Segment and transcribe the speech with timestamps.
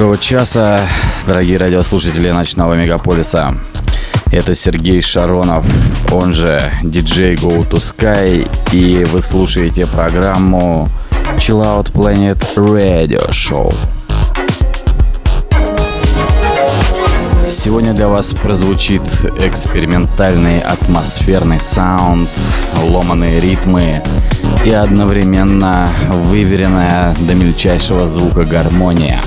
[0.00, 0.88] Доброго часа,
[1.26, 3.54] дорогие радиослушатели ночного мегаполиса.
[4.32, 5.66] Это Сергей Шаронов,
[6.10, 10.88] он же DJ Go to Sky, и вы слушаете программу
[11.36, 13.74] Chill Out Planet Radio Show.
[17.46, 19.02] Сегодня для вас прозвучит
[19.36, 22.30] экспериментальный атмосферный саунд,
[22.74, 24.02] ломаные ритмы
[24.64, 29.22] и одновременно выверенная до мельчайшего звука гармония.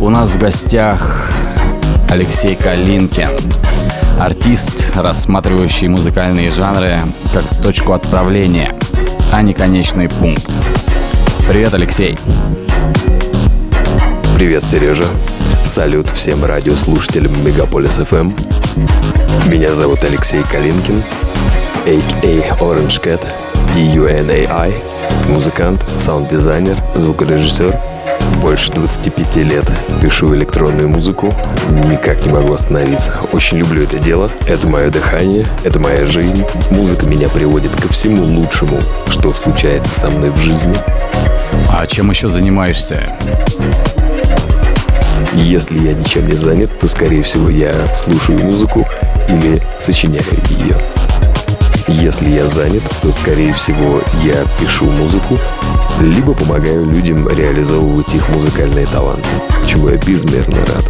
[0.00, 1.30] У нас в гостях
[2.08, 3.28] Алексей Калинкин,
[4.18, 7.02] артист, рассматривающий музыкальные жанры
[7.34, 8.74] как точку отправления,
[9.30, 10.50] а не конечный пункт.
[11.46, 12.18] Привет, Алексей.
[14.36, 15.04] Привет, Сережа.
[15.66, 18.32] Салют всем радиослушателям Мегаполис FM.
[19.50, 21.02] Меня зовут Алексей Калинкин,
[21.86, 22.64] a.k.a.
[22.64, 23.20] Orange Cat,
[23.74, 24.72] D-U-N-A-I,
[25.28, 27.78] музыкант, саунд-дизайнер, звукорежиссер.
[28.42, 31.34] Больше 25 лет пишу электронную музыку,
[31.90, 33.14] никак не могу остановиться.
[33.32, 36.44] Очень люблю это дело, это мое дыхание, это моя жизнь.
[36.70, 40.76] Музыка меня приводит ко всему лучшему, что случается со мной в жизни.
[41.70, 43.10] А чем еще занимаешься?
[45.34, 48.86] Если я ничем не занят, то, скорее всего, я слушаю музыку
[49.28, 50.76] или сочиняю ее.
[51.86, 55.38] Если я занят, то, скорее всего, я пишу музыку,
[56.00, 59.28] либо помогаю людям реализовывать их музыкальные таланты,
[59.66, 60.84] чему я безмерно рад.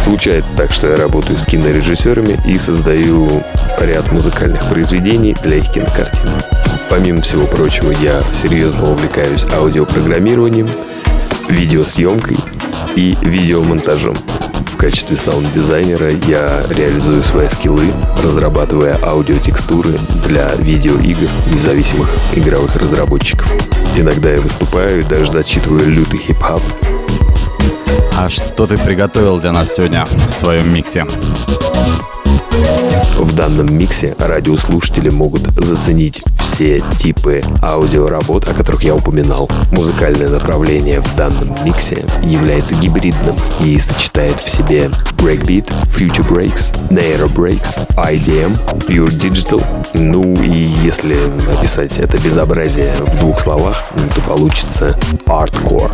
[0.00, 3.42] Случается так, что я работаю с кинорежиссерами и создаю
[3.80, 6.30] ряд музыкальных произведений для их кинокартин.
[6.88, 10.68] Помимо всего прочего, я серьезно увлекаюсь аудиопрограммированием,
[11.48, 12.36] видеосъемкой
[12.94, 14.16] и видеомонтажом.
[14.72, 23.50] В качестве саунд-дизайнера я реализую свои скиллы, разрабатывая аудиотекстуры для видеоигр независимых игровых разработчиков.
[23.98, 26.60] Иногда я выступаю и даже зачитываю лютый хип-хап.
[28.14, 31.06] А что ты приготовил для нас сегодня в своем миксе?
[33.16, 39.50] В данном миксе радиослушатели могут заценить все типы аудиоработ, о которых я упоминал.
[39.72, 47.28] Музыкальное направление в данном миксе является гибридным и сочетает в себе breakbeat, future breaks, nairo
[47.28, 49.62] breaks, IDM, pure digital.
[49.94, 51.16] Ну и если
[51.52, 53.82] описать это безобразие в двух словах,
[54.14, 54.96] то получится
[55.26, 55.92] hardcore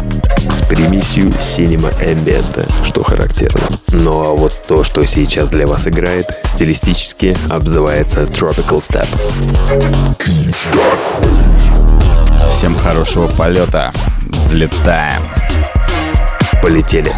[0.53, 3.63] с примесью cinema ambient, что характерно.
[3.89, 9.09] Ну а вот то, что сейчас для вас играет, стилистически обзывается Tropical Step.
[12.51, 13.93] Всем хорошего полета.
[14.31, 15.23] Взлетаем.
[16.63, 17.13] Полетели.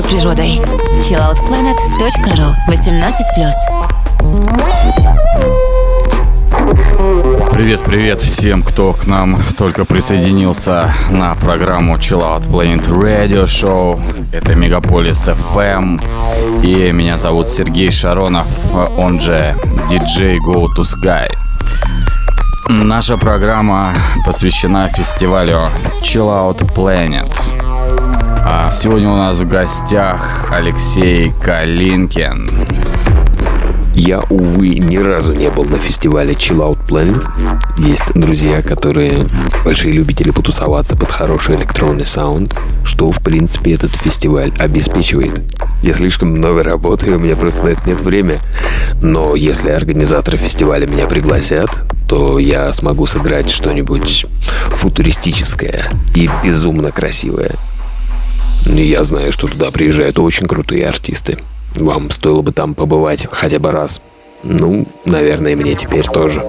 [0.00, 0.60] Живой природой.
[1.00, 3.10] chilloutplanet.ru 18+.
[7.52, 14.00] Привет, привет всем, кто к нам только присоединился на программу Chill Out Planet Radio Show.
[14.32, 16.00] Это Мегаполис FM.
[16.62, 18.48] И меня зовут Сергей Шаронов,
[18.96, 19.56] он же
[19.90, 21.26] DJ Go to Sky.
[22.68, 25.70] Наша программа посвящена фестивалю
[26.02, 27.69] Chill Out Planet.
[28.72, 32.48] Сегодня у нас в гостях Алексей Калинкин.
[33.94, 37.22] Я, увы, ни разу не был на фестивале Chill Out Planet.
[37.78, 39.26] Есть друзья, которые
[39.64, 45.40] большие любители потусоваться под хороший электронный саунд, что, в принципе, этот фестиваль обеспечивает.
[45.82, 48.40] Я слишком много работаю, у меня просто на это нет времени.
[49.00, 51.70] Но если организаторы фестиваля меня пригласят,
[52.08, 54.26] то я смогу сыграть что-нибудь
[54.70, 57.52] футуристическое и безумно красивое.
[58.66, 61.38] Я знаю, что туда приезжают очень крутые артисты.
[61.76, 64.00] Вам стоило бы там побывать хотя бы раз.
[64.42, 66.40] Ну, наверное, мне теперь тоже.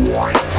[0.00, 0.49] Why?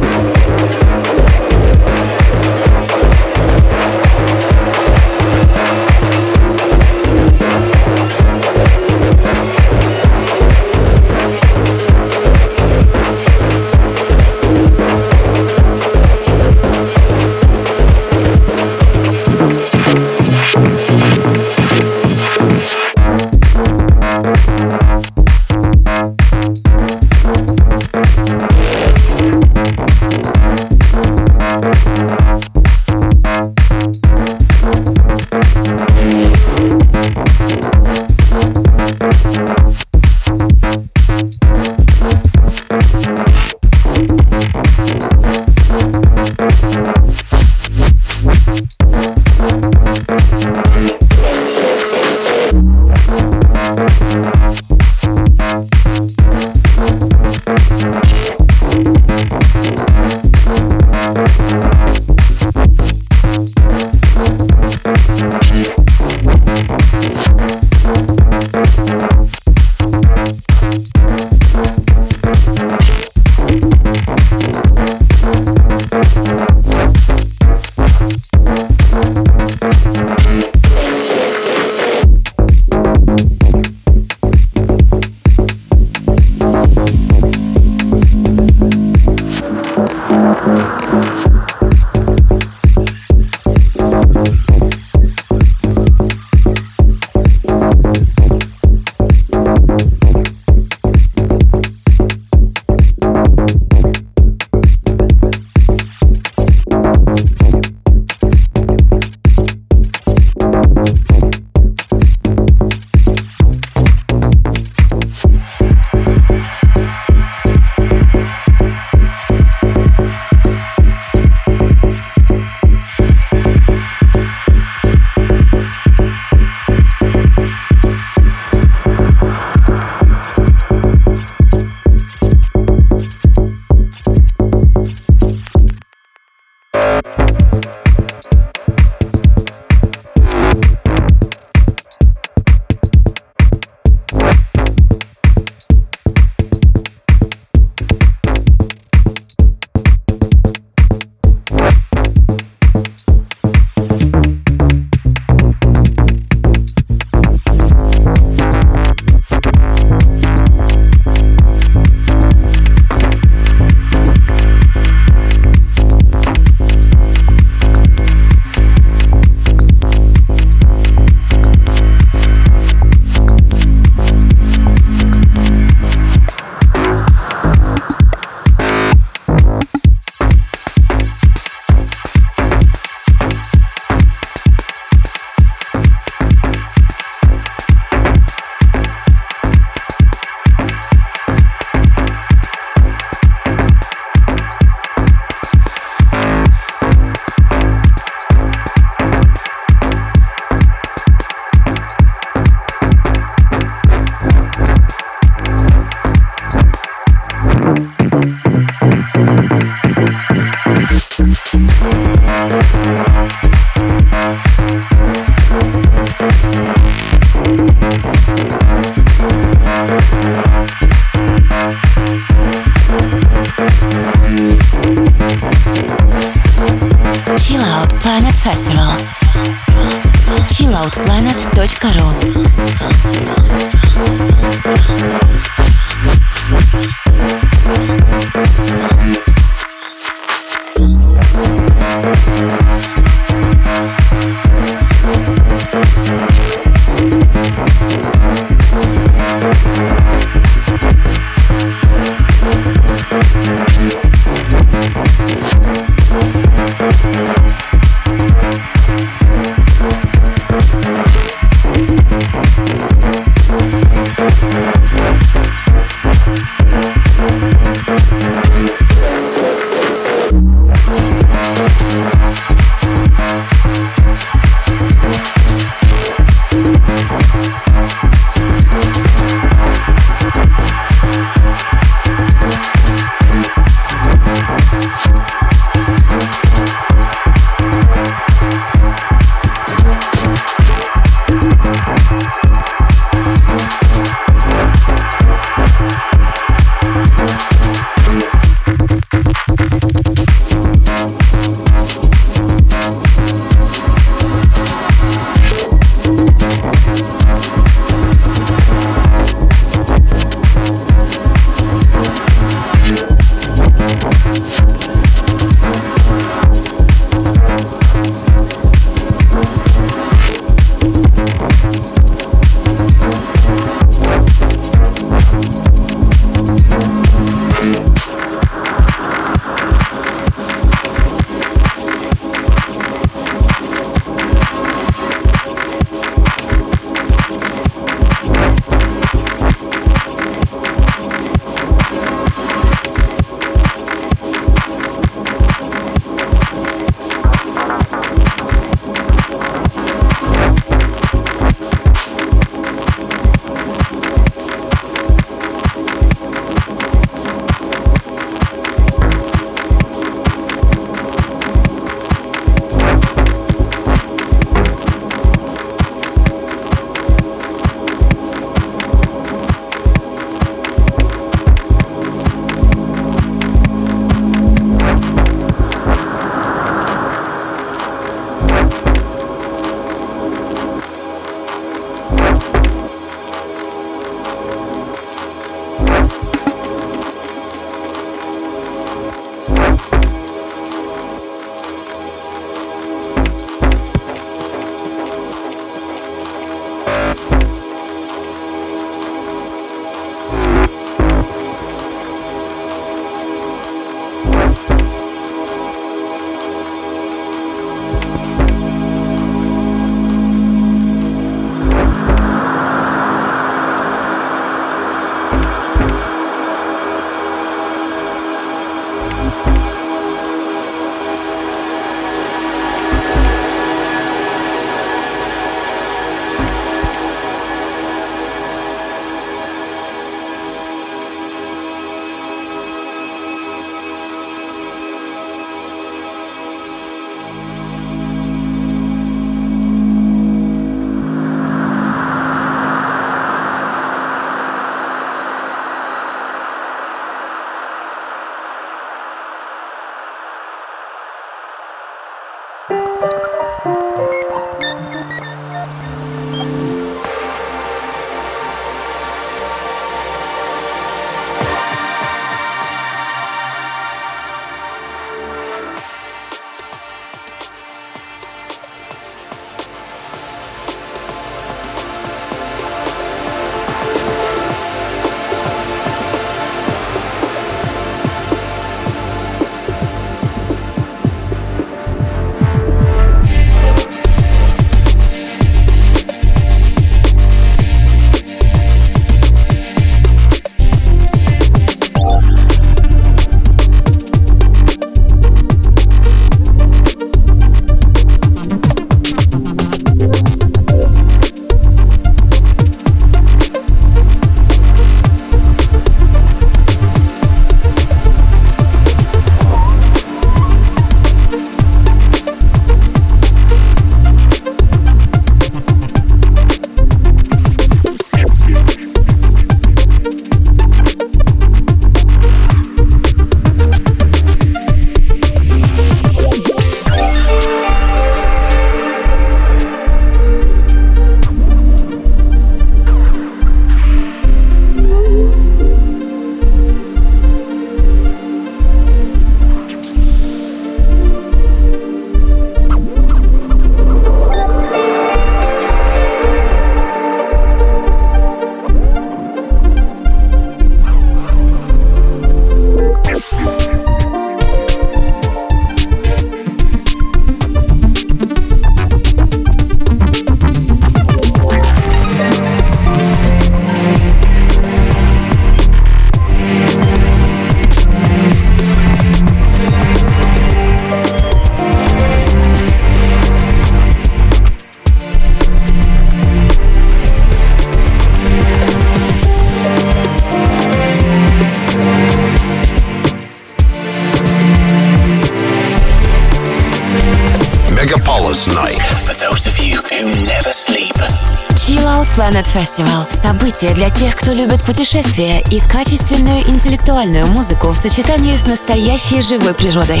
[592.34, 598.44] Planet Festival– событие для тех, кто любит путешествия и качественную интеллектуальную музыку в сочетании с
[598.44, 600.00] настоящей живой природой.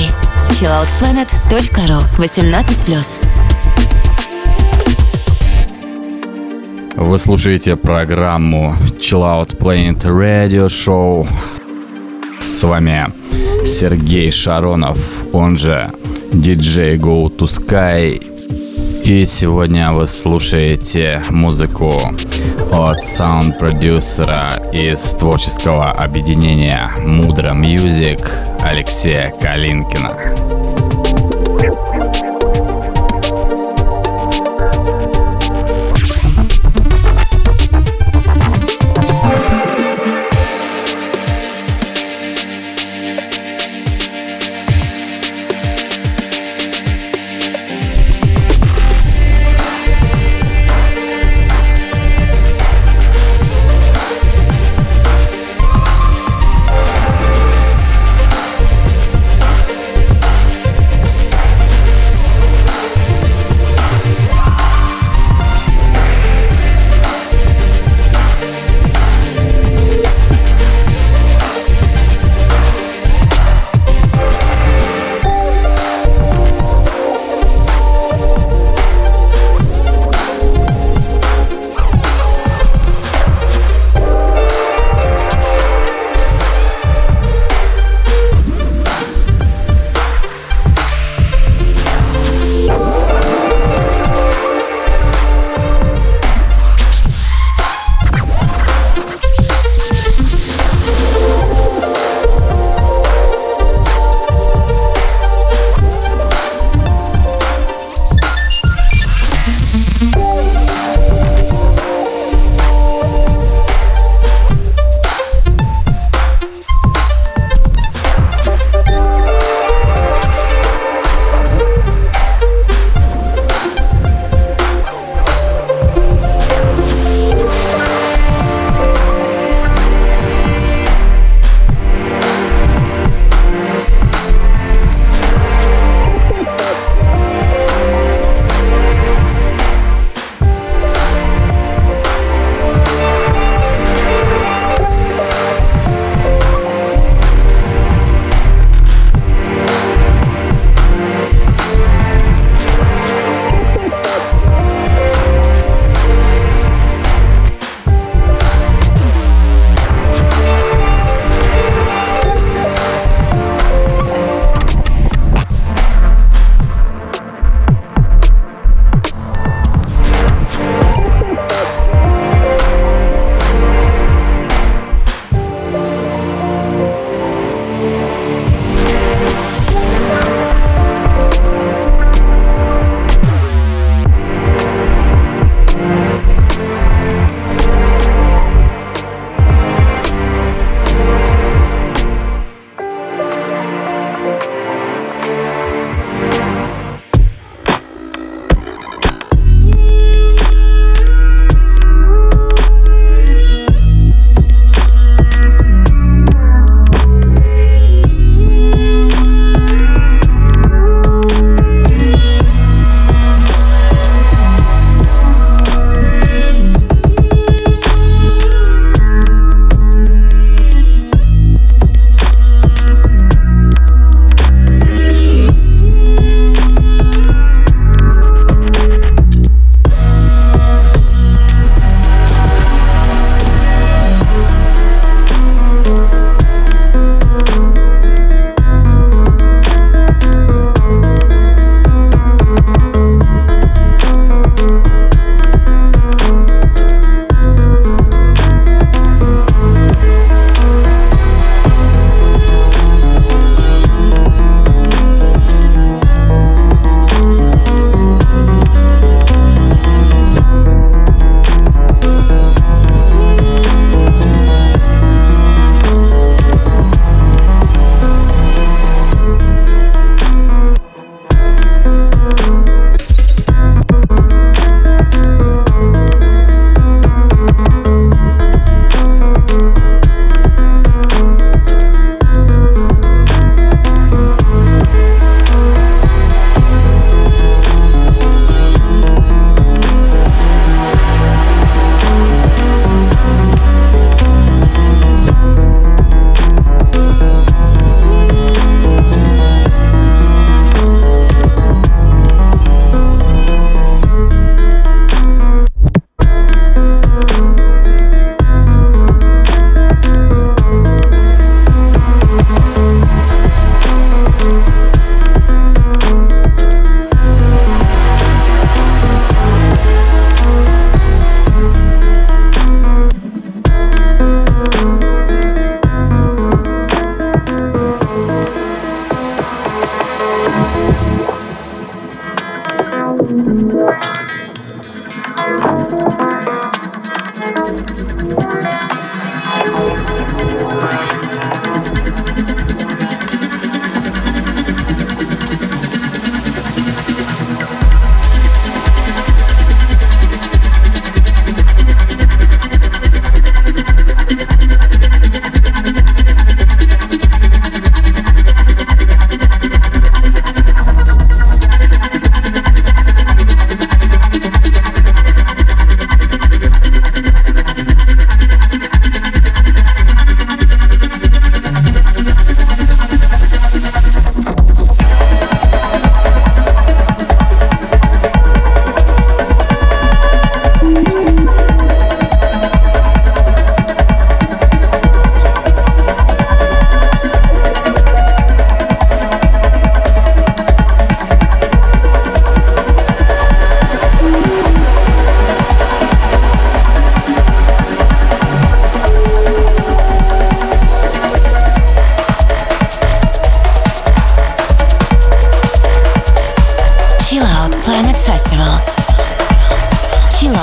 [0.50, 3.20] chilloutplanet.ru 18+.
[6.96, 11.28] Вы слушаете программу Chill Out Planet Radio Show.
[12.40, 13.12] С вами
[13.64, 15.92] Сергей Шаронов, он же
[16.32, 18.33] DJ Go to Sky.
[19.04, 22.00] И сегодня вы слушаете музыку
[22.72, 28.26] от саунд-продюсера из творческого объединения Мудра Music
[28.62, 30.10] Алексея Калинкина.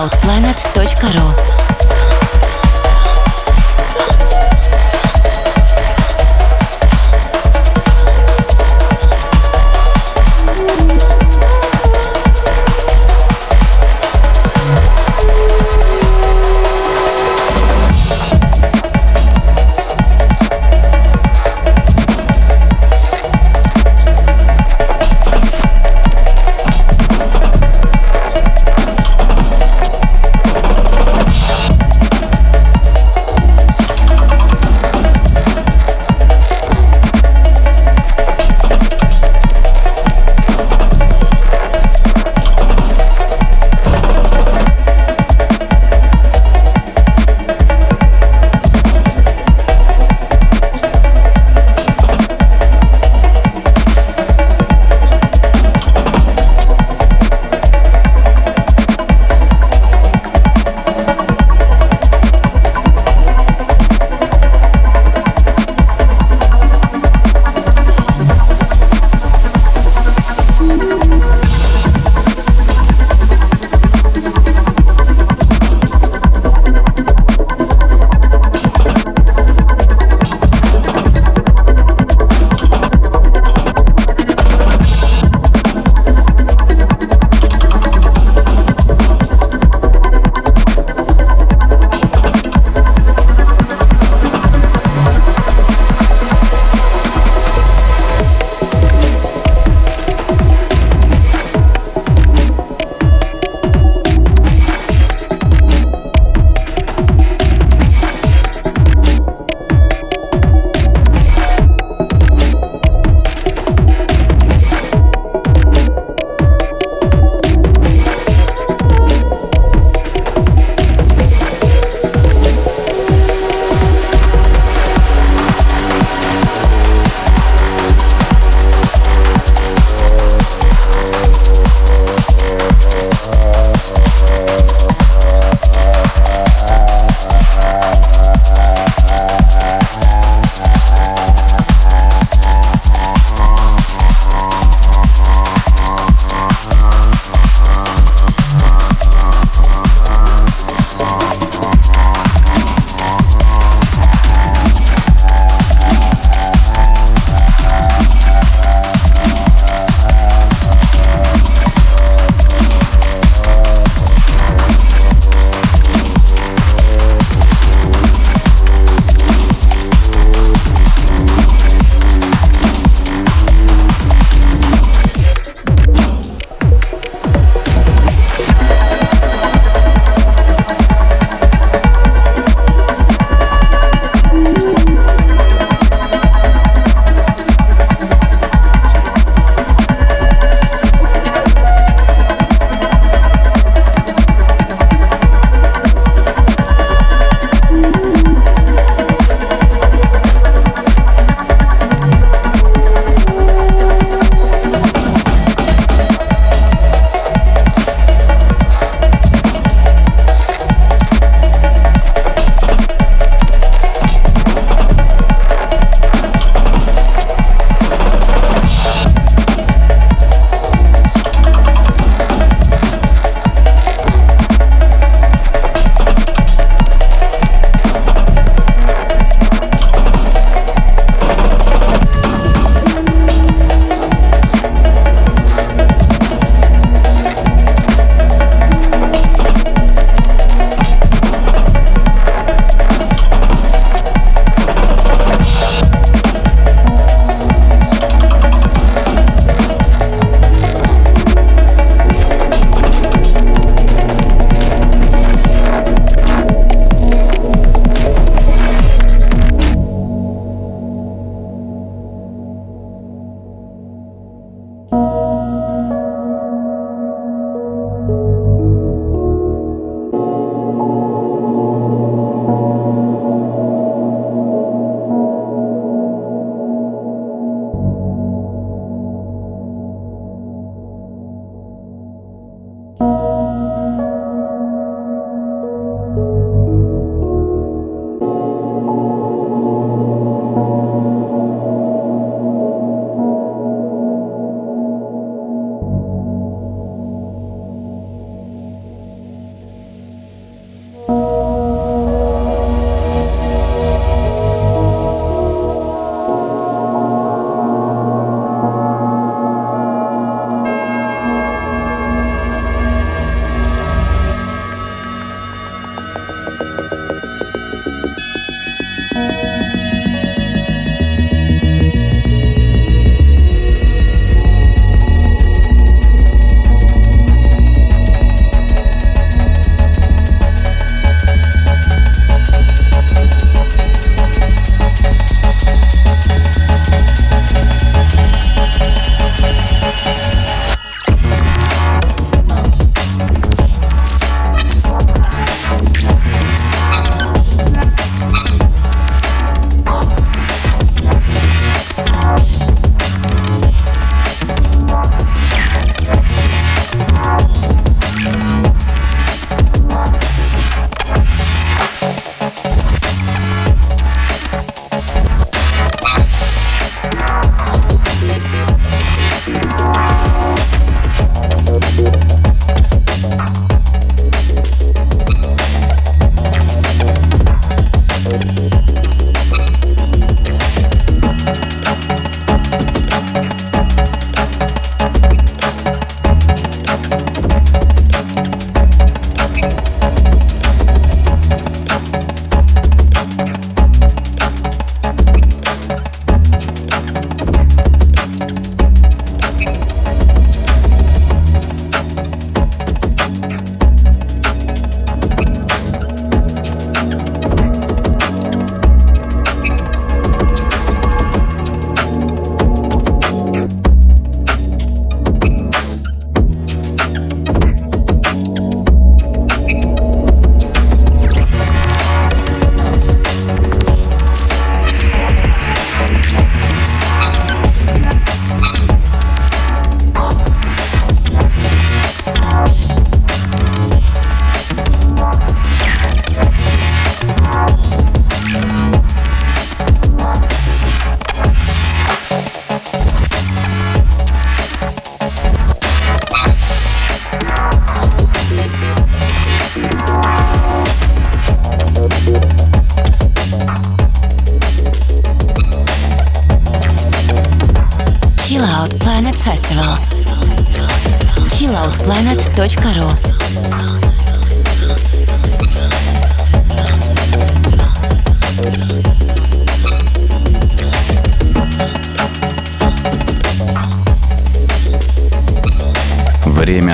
[0.01, 1.60] cloudplanet.ru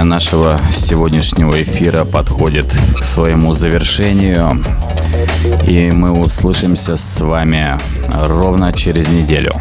[0.08, 4.64] нашего сегодняшнего эфира подходит к своему завершению.
[5.68, 7.78] И мы услышимся с вами
[8.14, 9.54] ровно через неделю.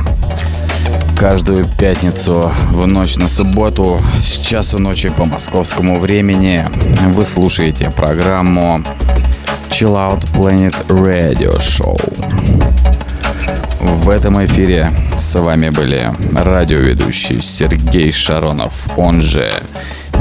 [1.19, 6.65] Каждую пятницу в ночь на субботу с часу ночи по московскому времени
[7.09, 8.85] вы слушаете программу
[9.69, 12.01] Chill Out Planet Radio Show.
[13.81, 19.51] В этом эфире с вами были радиоведущий Сергей Шаронов, он же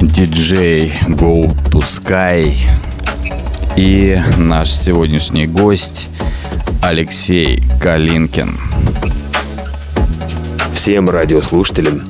[0.01, 2.53] диджей Go to Sky
[3.75, 6.09] и наш сегодняшний гость
[6.81, 8.59] Алексей Калинкин.
[10.73, 12.03] Всем радиослушателям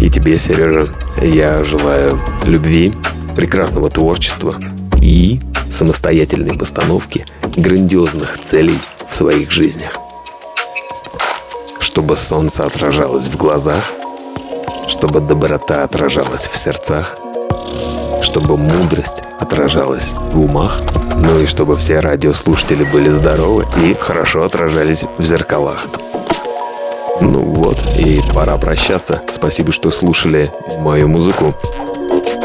[0.00, 0.88] и тебе, Сережа,
[1.22, 2.92] я желаю любви,
[3.34, 4.60] прекрасного творчества
[5.00, 7.24] и самостоятельной постановки
[7.56, 8.78] грандиозных целей
[9.08, 9.96] в своих жизнях.
[11.78, 13.92] Чтобы солнце отражалось в глазах,
[14.88, 17.16] чтобы доброта отражалась в сердцах,
[18.38, 20.80] чтобы мудрость отражалась в умах,
[21.16, 25.88] ну и чтобы все радиослушатели были здоровы и хорошо отражались в зеркалах.
[27.20, 29.22] Ну вот, и пора прощаться.
[29.32, 31.52] Спасибо, что слушали мою музыку.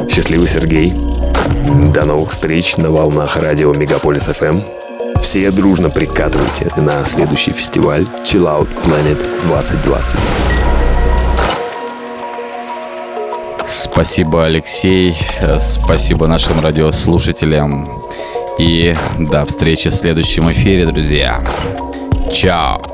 [0.09, 0.95] Счастливый Сергей.
[1.93, 5.21] До новых встреч на волнах радио Мегаполис FM.
[5.21, 10.72] Все дружно прикатывайте на следующий фестиваль Chill Out Planet 2020.
[13.93, 15.15] Спасибо, Алексей.
[15.59, 17.87] Спасибо нашим радиослушателям.
[18.57, 21.43] И до встречи в следующем эфире, друзья.
[22.33, 22.92] Чао.